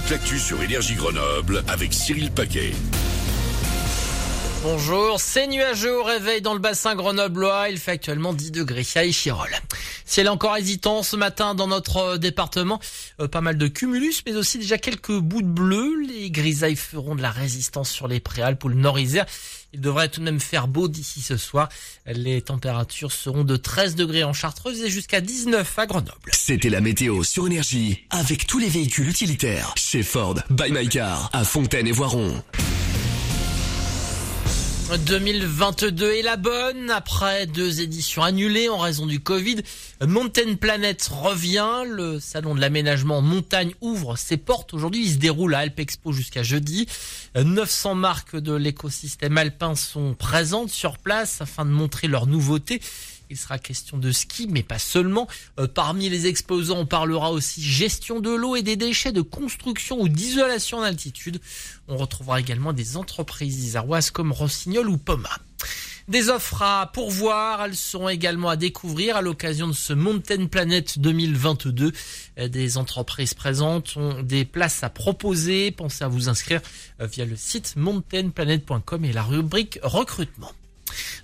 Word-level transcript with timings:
toute 0.00 0.10
l'actu 0.10 0.38
sur 0.38 0.62
Énergie 0.62 0.94
Grenoble 0.94 1.64
avec 1.68 1.94
Cyril 1.94 2.30
Paquet. 2.30 2.74
Bonjour, 4.68 5.20
c'est 5.20 5.46
nuageux 5.46 5.96
au 5.96 6.02
réveil 6.02 6.42
dans 6.42 6.52
le 6.52 6.58
bassin 6.58 6.96
grenoblois. 6.96 7.68
Il 7.70 7.78
fait 7.78 7.92
actuellement 7.92 8.34
10 8.34 8.50
degrés 8.50 8.84
à 8.96 9.04
Échirol. 9.04 9.48
Ciel 10.04 10.28
encore 10.28 10.56
hésitant 10.56 11.04
ce 11.04 11.14
matin 11.14 11.54
dans 11.54 11.68
notre 11.68 11.96
euh, 11.98 12.18
département. 12.18 12.80
Euh, 13.20 13.28
pas 13.28 13.40
mal 13.40 13.58
de 13.58 13.68
cumulus, 13.68 14.24
mais 14.26 14.34
aussi 14.34 14.58
déjà 14.58 14.76
quelques 14.76 15.16
bouts 15.16 15.42
de 15.42 15.46
bleu. 15.46 16.02
Les 16.08 16.32
grisailles 16.32 16.74
feront 16.74 17.14
de 17.14 17.22
la 17.22 17.30
résistance 17.30 17.90
sur 17.90 18.08
les 18.08 18.18
préalpes 18.18 18.64
ou 18.64 18.68
le 18.68 18.74
nord-isère. 18.74 19.24
Il 19.72 19.80
devrait 19.80 20.08
tout 20.08 20.18
de 20.18 20.24
même 20.24 20.40
faire 20.40 20.66
beau 20.66 20.88
d'ici 20.88 21.20
ce 21.20 21.36
soir. 21.36 21.68
Les 22.04 22.42
températures 22.42 23.12
seront 23.12 23.44
de 23.44 23.56
13 23.56 23.94
degrés 23.94 24.24
en 24.24 24.32
Chartreuse 24.32 24.82
et 24.82 24.90
jusqu'à 24.90 25.20
19 25.20 25.78
à 25.78 25.86
Grenoble. 25.86 26.32
C'était 26.32 26.70
la 26.70 26.80
météo 26.80 27.22
sur 27.22 27.46
Énergie 27.46 28.04
avec 28.10 28.48
tous 28.48 28.58
les 28.58 28.68
véhicules 28.68 29.08
utilitaires 29.08 29.74
chez 29.76 30.02
Ford, 30.02 30.34
by 30.50 30.72
My 30.72 30.88
Car, 30.88 31.30
à 31.32 31.44
Fontaine 31.44 31.86
et 31.86 31.92
Voiron. 31.92 32.42
2022 34.94 36.12
est 36.12 36.22
la 36.22 36.36
bonne. 36.36 36.90
Après 36.90 37.46
deux 37.46 37.80
éditions 37.80 38.22
annulées 38.22 38.68
en 38.68 38.78
raison 38.78 39.06
du 39.06 39.18
Covid, 39.18 39.56
Mountain 40.00 40.54
Planet 40.54 41.10
revient. 41.12 41.82
Le 41.88 42.20
salon 42.20 42.54
de 42.54 42.60
l'aménagement 42.60 43.20
montagne 43.20 43.72
ouvre 43.80 44.16
ses 44.16 44.36
portes. 44.36 44.74
Aujourd'hui, 44.74 45.04
il 45.04 45.12
se 45.14 45.18
déroule 45.18 45.56
à 45.56 45.58
Alpe 45.58 45.80
Expo 45.80 46.12
jusqu'à 46.12 46.44
jeudi. 46.44 46.86
900 47.34 47.96
marques 47.96 48.36
de 48.36 48.54
l'écosystème 48.54 49.36
alpin 49.38 49.74
sont 49.74 50.14
présentes 50.14 50.70
sur 50.70 50.98
place 50.98 51.40
afin 51.40 51.64
de 51.64 51.70
montrer 51.70 52.06
leurs 52.06 52.28
nouveautés. 52.28 52.80
Il 53.30 53.36
sera 53.36 53.58
question 53.58 53.98
de 53.98 54.12
ski, 54.12 54.46
mais 54.48 54.62
pas 54.62 54.78
seulement. 54.78 55.26
Euh, 55.58 55.66
parmi 55.66 56.08
les 56.08 56.26
exposants, 56.26 56.78
on 56.78 56.86
parlera 56.86 57.32
aussi 57.32 57.62
gestion 57.62 58.20
de 58.20 58.30
l'eau 58.30 58.56
et 58.56 58.62
des 58.62 58.76
déchets 58.76 59.12
de 59.12 59.22
construction 59.22 60.00
ou 60.00 60.08
d'isolation 60.08 60.78
en 60.78 60.82
altitude. 60.82 61.40
On 61.88 61.96
retrouvera 61.96 62.40
également 62.40 62.72
des 62.72 62.96
entreprises 62.96 63.64
iséroises 63.64 64.10
comme 64.10 64.32
Rossignol 64.32 64.88
ou 64.88 64.96
Poma. 64.96 65.30
Des 66.08 66.28
offres 66.28 66.62
à 66.62 66.88
pourvoir, 66.92 67.64
elles 67.64 67.74
seront 67.74 68.08
également 68.08 68.48
à 68.48 68.54
découvrir 68.54 69.16
à 69.16 69.22
l'occasion 69.22 69.66
de 69.66 69.72
ce 69.72 69.92
Mountain 69.92 70.46
Planet 70.46 71.00
2022. 71.00 71.90
Euh, 72.38 72.48
des 72.48 72.78
entreprises 72.78 73.34
présentes 73.34 73.96
ont 73.96 74.22
des 74.22 74.44
places 74.44 74.84
à 74.84 74.88
proposer. 74.88 75.72
Pensez 75.72 76.04
à 76.04 76.08
vous 76.08 76.28
inscrire 76.28 76.60
euh, 77.00 77.06
via 77.06 77.24
le 77.24 77.34
site 77.34 77.74
mountainplanet.com 77.74 79.04
et 79.04 79.12
la 79.12 79.24
rubrique 79.24 79.80
recrutement. 79.82 80.52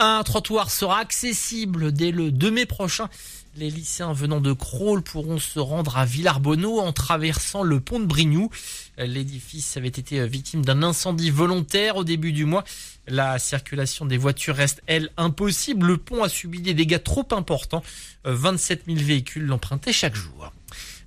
Un 0.00 0.22
trottoir 0.22 0.70
sera 0.70 0.98
accessible 1.00 1.90
dès 1.90 2.12
le 2.12 2.30
2 2.30 2.52
mai 2.52 2.66
prochain. 2.66 3.08
Les 3.56 3.68
lycéens 3.68 4.12
venant 4.12 4.40
de 4.40 4.52
Crawl 4.52 5.02
pourront 5.02 5.40
se 5.40 5.58
rendre 5.58 5.98
à 5.98 6.04
Villarbonneau 6.04 6.78
en 6.78 6.92
traversant 6.92 7.64
le 7.64 7.80
pont 7.80 7.98
de 7.98 8.04
Brignoux. 8.04 8.48
L'édifice 8.96 9.76
avait 9.76 9.88
été 9.88 10.24
victime 10.28 10.64
d'un 10.64 10.84
incendie 10.84 11.30
volontaire 11.30 11.96
au 11.96 12.04
début 12.04 12.32
du 12.32 12.44
mois. 12.44 12.62
La 13.08 13.40
circulation 13.40 14.06
des 14.06 14.18
voitures 14.18 14.54
reste, 14.54 14.82
elle, 14.86 15.10
impossible. 15.16 15.86
Le 15.86 15.96
pont 15.96 16.22
a 16.22 16.28
subi 16.28 16.60
des 16.60 16.74
dégâts 16.74 17.02
trop 17.02 17.26
importants. 17.32 17.82
27 18.24 18.84
000 18.86 18.98
véhicules 18.98 19.46
l'empruntaient 19.46 19.92
chaque 19.92 20.14
jour. 20.14 20.52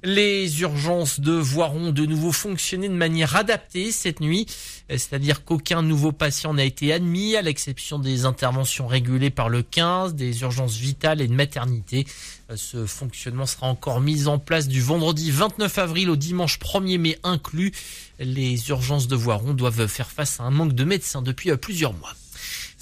Les 0.03 0.61
urgences 0.61 1.19
de 1.19 1.33
Voiron 1.33 1.91
de 1.91 2.07
nouveau 2.07 2.31
fonctionner 2.31 2.89
de 2.89 2.93
manière 2.95 3.35
adaptée 3.35 3.91
cette 3.91 4.19
nuit, 4.19 4.47
c'est-à-dire 4.89 5.45
qu'aucun 5.45 5.83
nouveau 5.83 6.11
patient 6.11 6.55
n'a 6.55 6.63
été 6.63 6.91
admis, 6.91 7.35
à 7.35 7.43
l'exception 7.43 7.99
des 7.99 8.25
interventions 8.25 8.87
régulées 8.87 9.29
par 9.29 9.47
le 9.47 9.61
15, 9.61 10.15
des 10.15 10.41
urgences 10.41 10.75
vitales 10.75 11.21
et 11.21 11.27
de 11.27 11.33
maternité. 11.33 12.07
Ce 12.55 12.87
fonctionnement 12.87 13.45
sera 13.45 13.67
encore 13.67 14.01
mis 14.01 14.25
en 14.25 14.39
place 14.39 14.67
du 14.67 14.81
vendredi 14.81 15.29
29 15.29 15.77
avril 15.77 16.09
au 16.09 16.15
dimanche 16.15 16.57
1er 16.57 16.97
mai 16.97 17.19
inclus. 17.23 17.71
Les 18.17 18.69
urgences 18.69 19.07
de 19.07 19.15
Voiron 19.15 19.53
doivent 19.53 19.85
faire 19.85 20.09
face 20.09 20.39
à 20.39 20.43
un 20.45 20.51
manque 20.51 20.73
de 20.73 20.83
médecins 20.83 21.21
depuis 21.21 21.55
plusieurs 21.57 21.93
mois. 21.93 22.15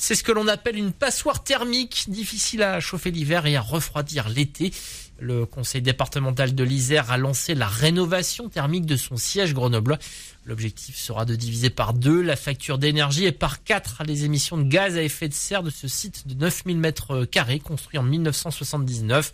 C'est 0.01 0.15
ce 0.15 0.23
que 0.23 0.31
l'on 0.31 0.47
appelle 0.47 0.77
une 0.77 0.93
passoire 0.93 1.43
thermique, 1.43 2.05
difficile 2.07 2.63
à 2.63 2.79
chauffer 2.79 3.11
l'hiver 3.11 3.45
et 3.47 3.57
à 3.57 3.61
refroidir 3.61 4.29
l'été. 4.29 4.71
Le 5.19 5.45
conseil 5.45 5.81
départemental 5.81 6.55
de 6.55 6.63
l'Isère 6.63 7.11
a 7.11 7.17
lancé 7.17 7.53
la 7.53 7.67
rénovation 7.67 8.47
thermique 8.47 8.85
de 8.85 8.95
son 8.95 9.17
siège 9.17 9.53
Grenoble. 9.53 9.99
L'objectif 10.45 10.95
sera 10.95 11.25
de 11.25 11.35
diviser 11.35 11.69
par 11.69 11.93
deux 11.93 12.21
la 12.21 12.37
facture 12.37 12.77
d'énergie 12.77 13.25
et 13.25 13.33
par 13.33 13.61
quatre 13.61 14.03
les 14.05 14.23
émissions 14.23 14.57
de 14.57 14.63
gaz 14.63 14.95
à 14.95 15.03
effet 15.03 15.27
de 15.27 15.33
serre 15.33 15.63
de 15.63 15.69
ce 15.69 15.89
site 15.89 16.29
de 16.29 16.33
9000 16.33 16.77
mètres 16.77 17.25
carrés 17.25 17.59
construit 17.59 17.99
en 17.99 18.03
1979. 18.03 19.33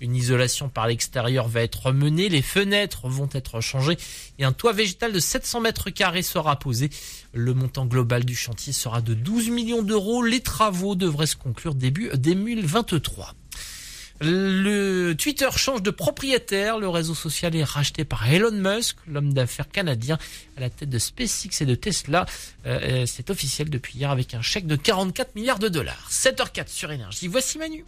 Une 0.00 0.14
isolation 0.14 0.68
par 0.68 0.86
l'extérieur 0.86 1.48
va 1.48 1.62
être 1.62 1.92
menée, 1.92 2.28
les 2.28 2.42
fenêtres 2.42 3.08
vont 3.08 3.28
être 3.32 3.60
changées 3.60 3.96
et 4.38 4.44
un 4.44 4.52
toit 4.52 4.72
végétal 4.72 5.12
de 5.12 5.18
700 5.18 5.60
mètres 5.60 5.90
carrés 5.90 6.22
sera 6.22 6.58
posé. 6.58 6.90
Le 7.32 7.54
montant 7.54 7.86
global 7.86 8.24
du 8.24 8.36
chantier 8.36 8.72
sera 8.72 9.00
de 9.00 9.14
12 9.14 9.50
millions 9.50 9.82
d'euros. 9.82 10.22
Les 10.22 10.40
travaux 10.40 10.96
devraient 10.96 11.26
se 11.26 11.36
conclure 11.36 11.74
début 11.74 12.10
2023. 12.14 13.34
Le 14.20 15.12
Twitter 15.12 15.48
change 15.56 15.82
de 15.82 15.90
propriétaire. 15.90 16.78
Le 16.78 16.88
réseau 16.88 17.14
social 17.14 17.54
est 17.54 17.64
racheté 17.64 18.04
par 18.04 18.30
Elon 18.30 18.52
Musk, 18.52 18.96
l'homme 19.06 19.32
d'affaires 19.32 19.68
canadien 19.68 20.18
à 20.56 20.60
la 20.60 20.70
tête 20.70 20.88
de 20.88 20.98
SpaceX 20.98 21.60
et 21.60 21.66
de 21.66 21.74
Tesla. 21.74 22.26
Euh, 22.66 23.02
euh 23.02 23.06
C'est 23.06 23.30
officiel 23.30 23.68
depuis 23.68 23.98
hier 23.98 24.10
avec 24.10 24.34
un 24.34 24.42
chèque 24.42 24.66
de 24.66 24.76
44 24.76 25.34
milliards 25.34 25.58
de 25.58 25.68
dollars. 25.68 26.08
7h04 26.10 26.68
sur 26.68 26.90
Énergie. 26.90 27.28
Voici 27.28 27.58
Manu. 27.58 27.84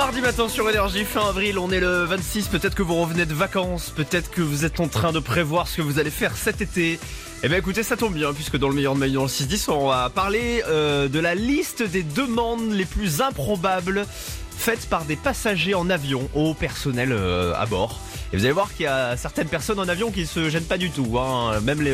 Mardi 0.00 0.20
matin 0.20 0.48
sur 0.48 0.70
Énergie, 0.70 1.04
fin 1.04 1.28
avril, 1.28 1.58
on 1.58 1.70
est 1.70 1.80
le 1.80 2.04
26, 2.04 2.48
peut-être 2.48 2.74
que 2.74 2.82
vous 2.82 2.94
revenez 2.94 3.26
de 3.26 3.34
vacances, 3.34 3.90
peut-être 3.90 4.30
que 4.30 4.40
vous 4.40 4.64
êtes 4.64 4.80
en 4.80 4.88
train 4.88 5.12
de 5.12 5.18
prévoir 5.18 5.68
ce 5.68 5.76
que 5.76 5.82
vous 5.82 5.98
allez 5.98 6.10
faire 6.10 6.36
cet 6.36 6.60
été. 6.60 6.98
Eh 7.42 7.48
bien 7.48 7.58
écoutez, 7.58 7.82
ça 7.82 7.96
tombe 7.96 8.14
bien, 8.14 8.32
puisque 8.32 8.56
dans 8.56 8.68
le 8.68 8.74
meilleur 8.74 8.94
de 8.94 9.00
Maillon, 9.00 9.22
le 9.22 9.28
6-10, 9.28 9.70
on 9.70 9.88
va 9.88 10.08
parler 10.08 10.62
euh, 10.68 11.08
de 11.08 11.18
la 11.18 11.34
liste 11.34 11.82
des 11.82 12.02
demandes 12.02 12.72
les 12.72 12.86
plus 12.86 13.20
improbables 13.20 14.06
faites 14.56 14.88
par 14.88 15.04
des 15.06 15.16
passagers 15.16 15.74
en 15.74 15.90
avion 15.90 16.28
au 16.34 16.54
personnel 16.54 17.10
euh, 17.12 17.52
à 17.56 17.66
bord. 17.66 18.00
Et 18.32 18.36
vous 18.36 18.44
allez 18.44 18.52
voir 18.52 18.72
qu'il 18.72 18.84
y 18.84 18.88
a 18.88 19.16
certaines 19.16 19.48
personnes 19.48 19.80
en 19.80 19.88
avion 19.88 20.10
qui 20.10 20.24
se 20.24 20.48
gênent 20.50 20.64
pas 20.64 20.78
du 20.78 20.90
tout, 20.90 21.18
hein, 21.18 21.60
même 21.62 21.82
les 21.82 21.92